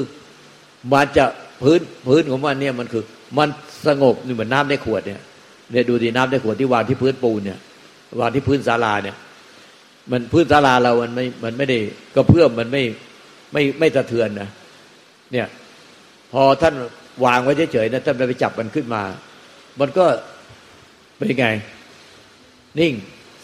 [0.93, 1.25] มันจะ
[1.61, 3.03] พื้นพื้นของมันเนี่ยมันคือ
[3.37, 3.49] มัน
[3.87, 5.21] สงบเหมือนน้าในขวดเนี่ย
[5.71, 7.59] เนี่ยดูดีน้ำในขวดที่วางที่พื้นปูนเนี่ย
[8.19, 9.15] วางที่พื้นศาลาเนี่ย
[10.11, 11.79] มันพื้นศาลาเรามันไม่มันไม่ได้
[12.15, 12.83] ก็เพื่อมมันไม่
[13.53, 14.49] ไม่ไม่สะเทือนนะ
[15.31, 15.47] เนี่ย
[16.33, 16.75] พอท่าน
[17.25, 19.03] วางไว้เฉยๆนะท่านไปจับมันขึ้นมา
[19.79, 20.05] มันก็
[21.17, 21.47] เป็นไง
[22.79, 22.93] นิ่ง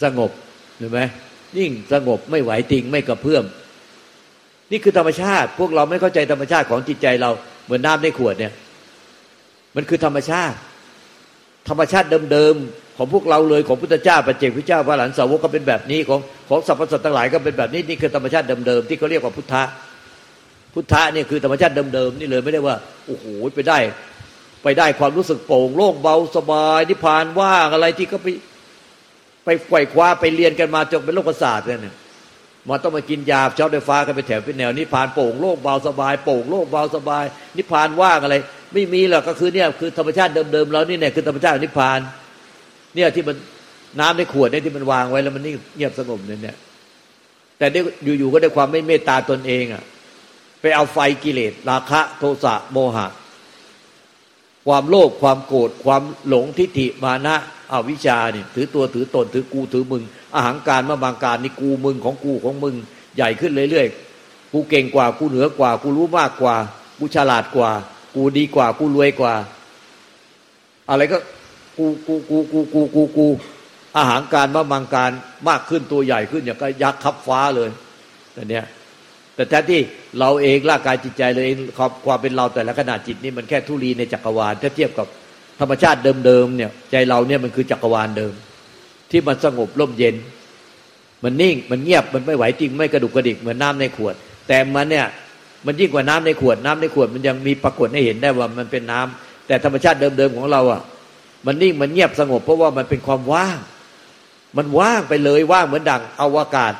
[0.02, 0.30] สงบ
[0.78, 1.00] เห็นไหม
[1.56, 3.44] นิ่งสงบไม่ไหวติงไม่กระเพื่อม
[4.70, 7.30] นี่คือธรรมชาติ พวกเราไม่เข้าใจธรรมชาติของจิตใจเรา
[7.64, 8.52] เหมือนน้ำในขวดเนี่ย
[9.76, 10.56] มันคือธรรมชาติ
[11.68, 19.62] ธรรมชาติเดิมๆของพวกเราเลยของพุทธเจ้าปัจเจกพุทธเจ้าพระหลานสาวกก็เป็นแบบนี้ของของสรรพสัตว์ทั้งหลายก็เป็นแบบนี้นี่คือธรรมชาติเดิมๆที่เขาเรียกว่าพุทธะ
[20.74, 23.24] พุทธะเนี่ยคือธรรมชาติเดิมๆนี่เลยไม่ได้ว่าโอ้โห
[23.56, 23.78] ไปได้
[24.62, 28.28] ไปได้ความรู้สึกโปร่งโล่งเบาสบายนิพพานว่างอะไรที่เขาไป
[29.44, 31.94] ไปไขว่คว้าไปเรียนกันมาจนเป็นโลกศาสตร์เนี่ย
[32.68, 37.24] มาต้องมากินยาช็อตไฟฟ้ากันไปแถวเป็นแนวนิพพานโป่งโล่งเบาสบายโป่งโล่งเบาสบาย
[37.56, 38.36] นิพพานว่างอะไร
[38.72, 42.00] ไม่มีหรอกก็คือเนี่ยคือธรรมชาติเดิมๆเรานี่เนี่ยคือธรรมชาตินิพพาน
[42.94, 43.36] เนี่ยที่มัน
[44.00, 46.56] น้ำในขวดเนี่ยที่มันวางไว้แล้วมันนี่เงียบสงบเนี่ย
[47.58, 47.80] แต่ได้
[48.18, 49.82] อยู่ๆก็ได้ความไม่เมตตาตนเองอะ
[50.64, 53.06] ไปเอาไฟกิเลสราคะ โทสะโมหะ
[54.66, 57.36] ความโลภความโกรธความหลงทิฏฐิมานะ
[57.72, 60.02] อวิชาเนี่ยถือตัวถือตนถือกูถือมึง
[60.34, 62.74] อาหางการมาบางการนี่กูมึงของกูของมึง
[63.16, 66.56] ใหญ่ขึ้นเรื่อยๆกูเก่งกว่ากูเหนือกว่า กูรู้มากกว่า
[66.98, 67.70] กูฉลาดกว่า
[68.14, 69.34] กูดีกว่ากูรวยกว่า
[70.90, 71.18] อะไรก็
[71.78, 73.26] กูกูกูกูกูกูกู
[73.96, 75.10] อาหารการมาบางการ
[75.48, 77.70] มากขึ้นตัวใหญ่ขึ้นอย่างก็ยักษ์ขับฟ้าเลย
[78.34, 78.64] แต่เนี้ย
[79.34, 79.80] แต่แท้ที่
[80.18, 81.48] เราเองร่างกายจิตใจเลย
[82.06, 85.06] ความเป็นเราแต่ละขนาดจิตนี่มันแค่ทุลีในจักรวาลถ้าเทียบกับ
[85.60, 88.32] ธรรมชาติเดิมๆเนี่ย ใจเราเนี่ยมันคือจักรวาลเดิม
[89.10, 90.16] ที่มันสงบร่มเย็น
[91.24, 94.14] มันนิ่งมันเงียบมันไม่ไหวจริงไม่กระดุกกระดิกเหมือนน้าในขวด
[94.48, 95.06] แต่มันเนี่ย
[95.66, 100.80] มันยิ่งกว่าน้ำในขวดน้ำในขวดมันยังมีปรากฏให้เห็นได้ว่ามันเป็นน้ำแต่ธรรมชาติเดิมๆของเราอะ
[101.46, 103.58] มันนิ่งมันเงียบสงบเพราะว่ามันเป็นความว่าง
[104.56, 106.72] มันว่างไปเลยว่างเหมือนดังอวกาศ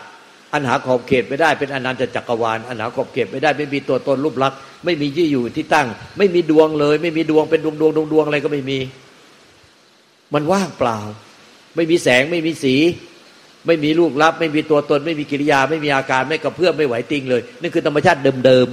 [0.54, 5.86] อันหาขอบเขตไม่ได้เป็นอนันตจักรวาลอันหาขอบเขตไม่ได้ไม่มีตัวตนรูปลักษณ์ไม่มีที่อยู่ที่ตั้ง
[6.18, 8.78] ไม่มีดวงเลย ไม่มีดวงเป็นดวงดวงดวงดวงอะไรก็ไม่มี
[10.34, 10.98] มันว่างเปล่า
[11.76, 12.74] ไม่มีแสงไม่มีสี
[13.66, 18.66] ไม่มีรูปลักษณ์ไม่มีตัวตน ไม่มีกิริยา ไม่มีอาการไม่กระเพื่อมไม่ไหวติงเลยนั่นคือธรรมชาติเดิม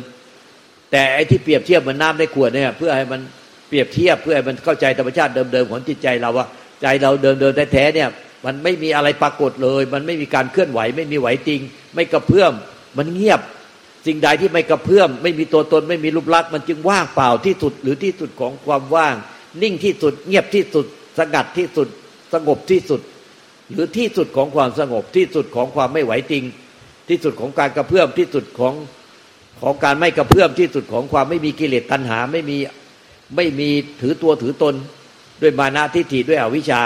[0.44, 3.22] ๆแต่ไอ้ที่เปรียบเทียบมือนน้าในขวดเนี่ย เพื่อให้มัน
[3.70, 6.46] เปรียบเทียบเพื่อให้มันเข้าใจธรรมชาติเดิมๆของจิตใจเราว่า
[6.82, 8.10] ใจเราเดิมๆแท้ๆเนี่ย
[8.45, 11.62] มันไม่มีอะไรปรากฏเลย มันไม่มีการเคลื่อนไหว ไม่มีไหวติง
[11.95, 12.54] ไม่กระเพื่อม
[12.97, 13.41] มันเงียบ
[14.06, 19.15] สิ่งใดที่ไม่กระเพื่อม ไม่มีตัวตน ไม่มีรูปลักษณ์ มันจึงว่างเปล่าที่สุด หรือที่สุดของความว่าง
[19.62, 20.86] นิ่งที่สุด เงียบที่สุด
[21.19, 21.88] สงัดที่สุด
[22.34, 23.01] สงบที่สุด
[23.71, 26.43] หรือที่สุดของความสงบ ที่สุดของความไม่ไหวติง
[27.10, 28.73] ที่สุดของการกระเพื่อม ที่สุดของ
[29.62, 32.58] ของการไม่กระเพื่อม ที่สุดของความไม่มีกิเลสตัณหา ไม่มี
[33.36, 33.69] ไม่มี
[34.01, 34.75] ถือตัวถือตน
[35.41, 36.82] ด้วยมานะทิฏฐิด้วยอวิชชา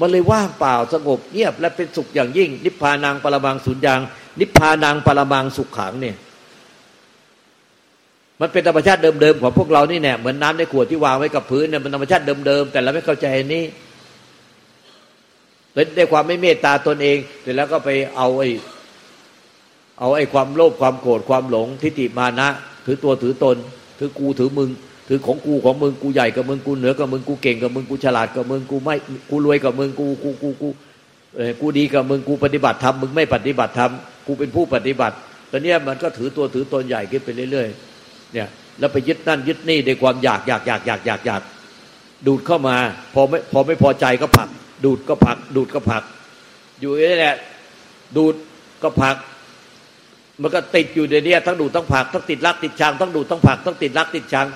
[0.00, 4.00] มันเลยว่างเปล่าสงบเงียบและเป็นสุขอย่างยิ่ง นิพพานังปรมังสุญญาง
[4.40, 6.16] นิพพานังปรมังสุขขังเนี่ย
[8.40, 13.64] มันเป็นธรรมชาติเดิมๆของพวกเรานี่แน่เหมือนน้ำในขวดที่วางไว้กับพื้นเนี่ยมันธรรมชาติเดิมๆแต่เราไม่เข้าใจนี้
[15.72, 18.48] เลยได้ความไม่เมตตาตนเอง เสร็จแล้วก็ไปเอาไอ้
[19.98, 22.48] เอาไอ้ความโลภความโกรธความหลงทิฏฐิมานะ
[22.84, 23.56] ถือตัวถือตน
[23.98, 24.70] ถือกูถือมึง
[25.08, 28.94] ถือของกูของมึงกูใหญ่กับมึงกูเหนือกับมึงกูเก่งกับมึงกูฉลาดกับมึงกูไม่
[29.30, 30.68] กูรวยกับมึงกูกูกูกู
[31.36, 33.90] เออกูดีกับมึงกูปฏิบัติธรรมมึงไม่ปฏิบัติธรรม
[34.26, 35.14] กูเป็นผู้ปฏิบัติ
[35.50, 41.42] ตอนนี้มันก็ถือตัวถือตนใหญ่ขึ้นไปเรื่อยๆเนี่ยแล้วไปยึดนั่นยึดนี่ด้วยความอยากอยากอยากอยากอยากอยาก
[42.26, 42.76] ดูดเข้ามา
[43.14, 44.48] พอไม่พอไม่พอใจก็ผัก
[44.84, 46.02] ดูดก็ผัก ดูดก็ผัก
[46.80, 47.36] อยู่นี่แหละ
[48.16, 48.34] ดูด
[48.82, 49.16] ก็ผัก
[50.42, 54.46] มันก็ติดอยู่ในนี้ทั้งดูดทั้งผักทั้งติดรักติดชังทั้งดูดทั้งผักทั้งติดรักติดชัง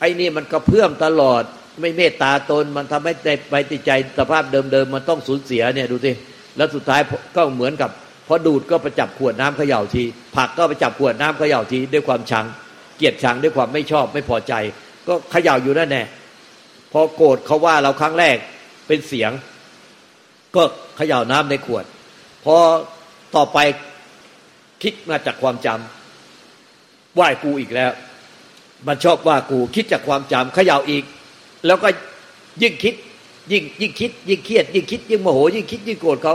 [0.00, 1.42] ไอ้นี่มันกระเพื่อมตลอด
[1.80, 6.12] ไม่เมตตาตนมันทำให้ใจไปติดใจสภาพเดิมๆมันต้องสูญเสียเนี่ยดูสิ
[6.56, 7.00] แล้วสุดท้าย
[7.36, 7.90] ก็เหมือนกับ
[8.26, 10.04] พอดูดก็ไปจับขวดน้ำเขย่าที
[10.36, 12.46] ผักก็ไปจับขวดน้ำเขย่าทีด้วยความชัง
[12.96, 14.54] เกลียดชังด้วยความไม่ชอบไม่พอใจ
[15.08, 16.04] ก็เขย่าอยู่นั่นแน่
[16.92, 18.36] พอโกรธเขาว่าเราครั้งแรก
[18.86, 19.30] เป็นเสียง
[20.56, 20.62] ก็
[20.96, 21.84] เขย่าน้ำในขวด
[22.44, 22.56] พอ
[23.36, 23.58] ต่อไป
[24.82, 27.90] คิดมาจากความจำไหว้กูอีกแล้ว
[28.86, 31.04] มันชอบว่ากูคิดจากความจำเขย่าอีก
[31.66, 31.88] แล้วก็
[32.62, 32.94] ยิ่งคิด
[33.52, 36.34] ยิ่งยิ่งคิด ยิ่งเครียด ยิ่งคิด ยิ่งโมโห ยิ่งคิดยิ่งโกรธเขา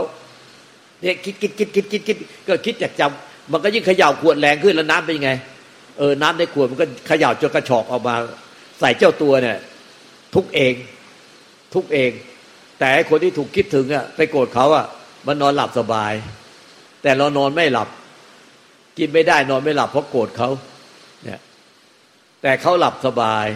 [1.00, 2.16] เนี่ยคิดคิดคิดคิดคิดคิด
[2.48, 5.30] ก็คิดจากจำมันก็ยิ่งเขย่าขวดแรงขึ้นแล้วน้ำเป็นยังไง
[5.98, 8.14] เออน้ำในขวดมันก็เขย่าจนกระชอกออกมา
[8.80, 9.58] ใส่เจ้าตัวเนี่ย
[10.34, 10.74] ทุกเอง
[11.74, 12.10] ทุกเอง
[12.78, 14.86] แต่คนที่ถูกคิดถึงอะไปโกรธเขาอะ
[15.26, 16.12] มันนอนหลับสบาย
[17.02, 17.88] แต่เรานอนไม่หลับ
[18.98, 20.48] กินไม่ได้นอนไม่หลับเพราะโกรธเขา
[22.42, 23.46] แต่เขาหลับสบาย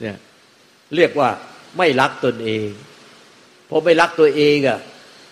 [0.00, 0.16] เนี่ย
[0.96, 1.28] เรียกว่า
[1.78, 2.68] ไม่รักตนเอง
[3.68, 4.78] พอไม่รักตัวเองอะ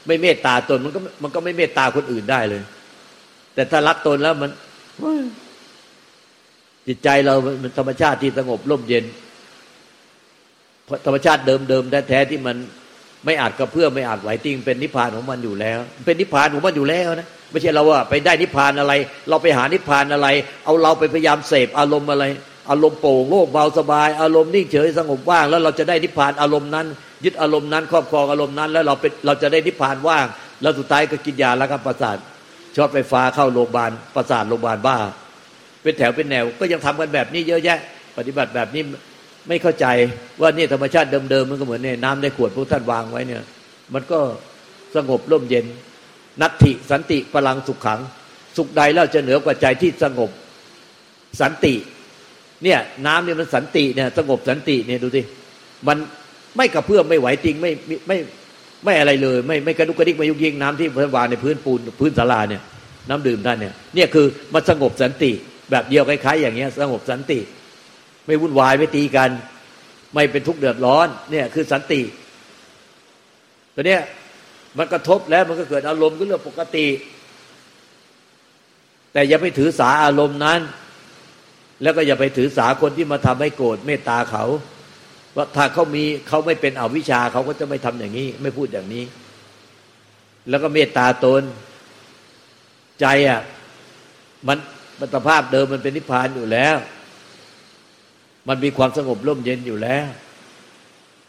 [0.06, 2.62] ไม่เมตตาตนมันก็มันก็ไม่เมตตาคนอื่นได้เลย
[3.54, 4.50] แต่ถ้ารักตนแล้วมัน
[6.86, 9.04] จิตใจเรามันธรรมชาติที่สงบร่มเย็น
[11.06, 12.56] ธรรมชาติเดิมๆแท้ๆที่มัน
[13.24, 18.92] ไม่อาจกระเพื่อมไม่อาจไหวติ้งเป็นนิพพานของมันอยู่แล้ว เป็นนิพพานของมันอยู่แล้วนะไม่ใช่เราว่าไปได้นิพพานอะไร
[19.28, 20.28] เราไปหานิพพานอะไร
[20.64, 22.24] เอาเราไปพยายามเสพอารมณ์อะไร
[22.70, 26.86] อารมณ์โปร่งโล่งเบาสบาย อารมณ์นิ่งเฉยสงบว่าง แล้วเราจะได้นิพพานอารมณ์นั้น
[27.24, 30.26] ยึดอารมณ์นั้นครอบครองอารมณ์นั้น แล้วเราเป็นเราจะได้นิพพานว่าง
[30.62, 32.16] แล้วสุดท้ายก็กินยาแล้วก็ประสาท
[32.76, 34.96] ช็อตไฟฟ้าเข้าโรงพยาบาลประสาทโรงพยาบาลบ้า
[35.82, 37.78] เป็นแถวเป็นแนวก็ยังทำกันแบบนี้เยอะแยะ
[38.18, 38.82] ปฏิบัติแบบนี้
[39.48, 39.86] ไม่เข้าใจ
[40.40, 43.42] ว่านี่ธรรมชาติเดิมๆมันก็เหมือนเนี่ยน้ำในขวดพวกท่านวางไว้เนี่ย
[43.94, 44.20] มันก็
[44.96, 45.66] สงบร่มเย็น
[46.40, 48.00] นัตถิสันติพลังสุขขัง
[48.56, 50.30] สุขใดแล้วจะเหนือกว่าใจที่สงบ
[51.40, 51.74] สันติ
[52.64, 55.22] เนี่ย น้ำเนี่ยมันสันติเนี่ยสงบสันติเนี่ยดูสิ
[55.88, 55.96] มัน
[56.56, 57.72] ไม่กระเพื่อมไม่ไหวจริงไม่
[58.08, 58.18] ไม่
[58.84, 62.62] ไม่อะไรเลย ไม่ไม่กระดุกกระดิกไม่ยุกยิงน้ำที่พันวางในพื้นปูนพื้นศาลาเนี่ย
[63.08, 65.30] น้ำดื่มท่านเนี่ยเนี่ยคือมันสงบสันติ
[65.70, 67.38] แบบเดียวคล้ายๆอย่างเงี้ย สงบสันติ
[68.26, 69.30] ไม่วุ่นวายไม่ตีกัน
[70.14, 72.00] ไม่เป็นทุกข์เดือดร้อน เนี่ยคือสันติ
[73.74, 74.00] ตัวเนี้ย
[74.78, 76.86] มันกระทบแล้วมันก็เกิดอารมณ์ก็เรื่องปกติ
[79.12, 80.60] แต่อย่าไปถือสาอารมณ์นั้น
[81.82, 84.44] แล้วก็อย่าไปถือสาคนที่มาทำให้โกรธเมตตาเขา
[85.36, 89.04] ว่าถ้าเขามีเขาไม่เป็นอวิชชาเขาก็จะไม่ทำอย่างนี้ ไม่พูดอย่างนี้
[90.48, 91.42] แล้วก็เมตตาตน
[93.00, 93.40] ใจอะ
[94.48, 94.58] มัน
[94.98, 96.76] มันสภาพเดิมมันเป็นนิพพานอยู่แล้ว
[98.48, 100.06] มันมีความสงบร่มเย็นอยู่แล้ว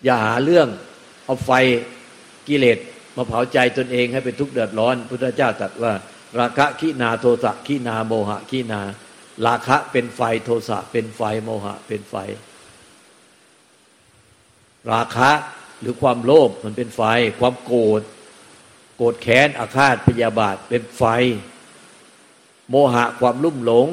[0.03, 0.67] อย่าหาเรื่อง
[1.25, 1.51] เอาไฟ
[2.47, 2.77] กิเลส
[3.15, 5.93] มาเผาใจตนเองให้เป็นทุกข์เดือดร้อน พุทธเจ้าตรัสว่า
[6.39, 8.81] ราคะขีนาโทสะขีนาโมหะขีนา
[9.47, 12.15] ราคะเป็นไฟโทสะเป็นไฟโมหะเป็นไฟ
[14.91, 15.31] ราคะ
[15.79, 17.01] หรือความโลภมันเป็นไฟ
[17.39, 18.01] ความโกรธ
[18.97, 21.03] โกรธแค้นอาฆาตพยาบาทเป็นไฟ
[22.69, 23.87] โมหะความลุ่มหลง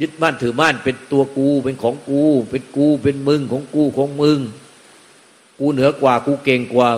[0.00, 4.38] ยึดมั่นถือมั่นเป็นตัวกูเป็นของกู เป็นกูเป็นมึงของกูของมึง
[5.58, 6.88] กูเหนือกว่ากูเก่งกว่า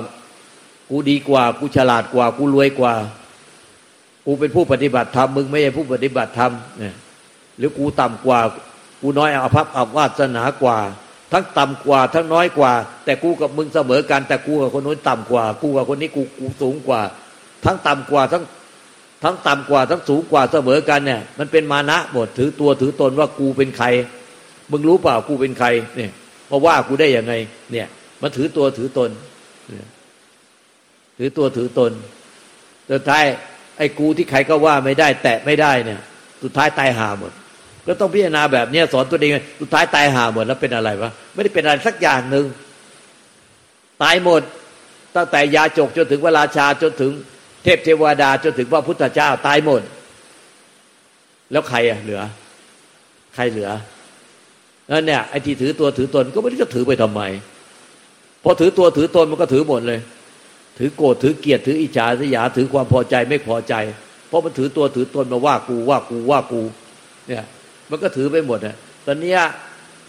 [0.89, 2.95] กูดีกว่า กูฉลาดกว่า กูรวยกว่า
[4.27, 6.95] กูเป็นผู้ปฏิบัติธรรมมึงไม่ใช่ผู้ปฏิบัติธรรมเนี่ย
[7.59, 8.41] หรือกูต่ำกว่า
[9.03, 10.79] กูน้อยอาภัพอาวาสนากว่า
[11.33, 12.73] ทั้งต่ำกว่า ทั้งน้อยกว่า
[13.05, 17.01] แต่กูกับมึงเสมอกัน แต่กูกับคนนู้นต่ำกว่า กูกับคนนี้กูกูสูงกว่า
[17.65, 18.45] ทั้งต่ำกว่าทั้ง
[19.25, 23.87] ทั้งต่ำกว่าทั้งสูงกว่าเสมอกันเนี่ย มันเป็นมานะหมดถือตัวถือตนว่ากูเป็นใคร
[24.71, 26.11] มึงรู้เปล่ากูเป็นใครเนี่ย
[26.51, 27.35] มาว่ากูได้ยังไง
[27.73, 27.87] เนี่ย
[28.23, 29.11] มันถือตัวถือตน
[31.19, 31.93] ถือตัวถือตน
[32.91, 33.25] สุดท้าย
[33.81, 36.01] ไอ้กูที่ใครก็ว่าไม่ได้ แตะไม่ได้เนี่ย
[36.43, 37.33] สุดท้ายตายหาหมด
[37.87, 42.45] ก็ต้องพิจารณาแบบนี้สอนตัวเองสุดท้ายตายหาหมดแล้วเป็นอะไรวะไม่ได้เป็นอะไรสักอย่างหนึ่ง
[44.03, 44.43] ตายหมด
[45.17, 47.13] ตั้งแต่ยาจกจนถึงเวลาชาจนถึง
[47.65, 49.83] เทพเทวดาจนถึงพระพุทธเจ้าตายหมด
[51.53, 52.21] แล้วใครอะเหลือ
[53.35, 53.71] ใครเหลือ
[54.91, 57.23] นั่นเนี่ยไอ้ที่ถือตัวถือตนก็ไม่รู้จะถือไปทำไม
[58.45, 60.01] พอถือตัวถือตนมันก็ถือหมดเลย
[60.79, 63.75] ถือโกรธถือเกลียดถืออิจฉาสยาถือความพอใจไม่พอใจ
[64.29, 66.63] เพราะมันถือตัวถือตนมาว่ากูว่ากูว่ากู
[67.29, 67.45] เนี่ย
[67.91, 69.35] มันก็ถือไปหมดนะตอนนี้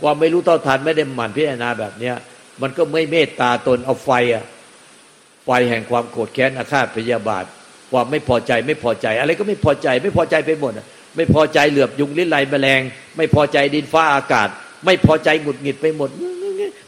[0.01, 2.15] ความไม่รู้เท่าทันไม่ได้หมั่นพิจารณาแบบเนี้ย
[2.61, 4.43] มันก็ไม่เมตตาตนเอาไฟอะ
[5.45, 7.45] ไฟแห่งความโกรธแค้นอาฆาตพยาบาท
[7.91, 10.71] ความไม่พอใจไม่พอใจ อะไรก็ไม่พอใจไม่พอใจไปหมด
[11.15, 12.81] ไม่พอใจเหลือบยุงลิ้นไหลแมลง
[13.17, 14.47] ไม่พอใจดินฟ้าอากาศ
[14.85, 16.09] ไม่พอใจหงุดหงิดไปหมด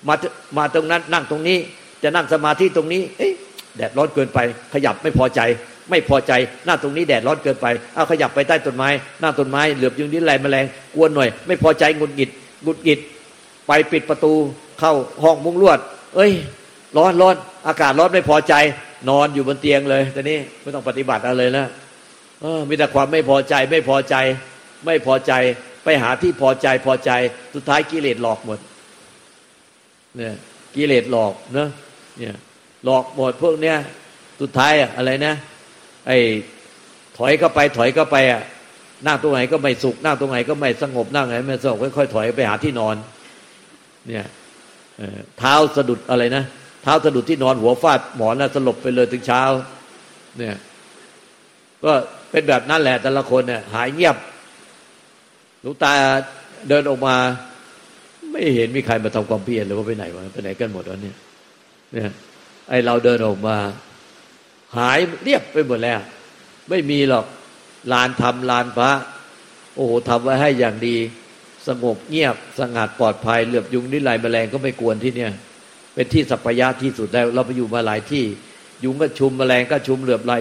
[0.08, 0.16] มา
[0.58, 1.58] มาตรงนั้นนั่งตรงนี้
[2.04, 3.34] จะนั่งสมาธิตรงนี้ เอ๊ะ
[3.78, 4.40] แดดร้อนเกินไป
[4.74, 5.42] ขยับไม่พอใจ
[5.90, 6.32] ไม่พอใจ
[6.66, 8.90] หนั่งตรงนี้แดดร้อนเกินไปเอาขยับไปใต้ต้นไม้
[9.22, 12.30] หนั่งต้นไม้เหลือบยุงดิ้นไหลแมลงกวนหน่อย ไม่พอใจงุดหงิด
[12.66, 13.00] งุดหงิด
[13.68, 14.34] ไปปิดประตู
[14.80, 15.80] เข้าห้องมุ้งลวด
[16.16, 16.32] เอ้ย
[16.98, 17.36] ร้อนร้อน
[17.68, 18.54] อากาศร้อนไม่พอใจ
[19.10, 21.68] นอนอยู่บนเตียงเลยตอนนี้ไม่ต้องปฏิบัติอะไรแล้ว
[22.70, 24.16] มีแต่ความไม่พอใจไม่พอใจ
[24.86, 25.34] ไม่พอใจ
[25.84, 27.12] ไปหาที่พอใจพอใจ
[27.54, 28.60] สุดท้ายกิเลสหลอกหมด
[30.18, 30.36] เนี่ย
[30.76, 31.70] กิเลสหลอกเนะ
[32.18, 32.36] เนี่ย
[32.84, 33.78] หลอกหมดพวกเนี้ย
[34.42, 35.34] สุดท้ายอะอะไรนะ
[36.08, 36.18] ไอ้
[37.18, 38.42] ถอยเข้าไปถอยเข้าไปอะ
[39.08, 42.96] นั่งตรงไหนก็ไม่สุขนั่งตรงไหนก็ไม่สงบนั่งไหนไม่สงบค่อยๆถอยไปหาที่นอน
[44.08, 44.26] เนี่ย
[45.38, 46.44] เท้าสะดุดอะไรนะ
[46.84, 49.44] เท้าสะดุดที่นอนหัวฟาดหมอนแล้วสลบไปเลยถึงเช้า
[50.38, 50.56] เนี่ย
[51.84, 51.92] ก็
[52.32, 54.16] เป็นแบบนั้นแหละ แต่ละคนเนี่ย หายเงียบ
[55.64, 55.94] ลูกตา
[56.70, 57.16] เดินออกมา
[58.32, 61.16] ไม่เห็นมีใครมาทำความเพียรหรือว่าไปไหนวะไปไหนกันหมดวะเนี่ย
[61.94, 62.12] เนี่ย
[62.70, 63.58] ไอเราเดินออกมา
[64.78, 66.00] หายเรียบไปหมดแล้ว
[66.70, 67.26] ไม่มีหรอก
[67.92, 68.92] ลานธรรมลานพระ
[69.76, 70.98] โอ้โหทำไว้ให้อย่างดี
[71.68, 75.32] สงบเงียบสงัดปลอดภัยเหลือบยุงนิไรแมลงก็ไม่กวนที่เนี่ย
[75.94, 78.26] เป็นที่สัพยะที่สุดแล้ว เราไปอยู่มาหลายที่
[78.84, 80.34] ยุงก็ชุมแมลงก็ชุมเหลือบไหล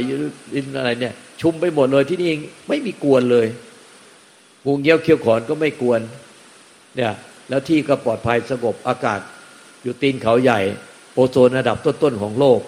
[0.54, 2.30] อินอะไรเนี่ย ชุมไปหมดเลยที่นี่
[2.68, 3.46] ไม่มีกวนเลย
[4.64, 6.00] หูเงี้ยวเขี้ยวขอนก็ไม่กวน
[6.96, 7.12] เนี่ย
[7.48, 9.20] แล้วที่ก็ปลอดภัยสงบอากาศ
[9.82, 10.60] อยู่ตีนเขาใหญ่
[11.14, 12.60] โอโซนระดับต้นๆของโลก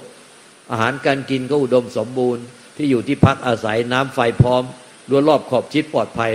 [0.71, 2.45] อาหารการกินก็อุดมสมบูรณ์
[2.77, 4.63] ที่อยู่ที่พักอาศัยน้ำไฟพร้อม
[5.09, 6.33] รั้วรอบขอบชิดปลอดภัย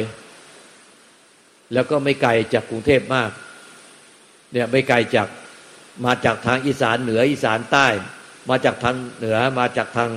[1.74, 3.32] แล้วก็ไม่ไกลจากกรุงเทพมาก
[4.52, 5.28] เนี่ยไม่ไกลจาก
[6.06, 7.88] มาจากทางอีสานเหนืออีสานใต้
[8.50, 10.10] มาจากทางเหนือมาจากทาง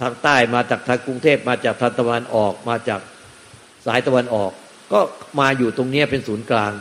[0.00, 3.00] ทางใต้ มาจากทางกรุงเทพมาจากทางตะวันออก มาจาก
[3.86, 4.50] สายตะวันออก
[4.92, 5.00] ก็
[5.40, 6.72] มาอยู่ตรงนี้เป็นศูนย์กลาง